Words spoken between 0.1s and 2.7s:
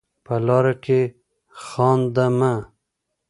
په لاره کې خانده مه.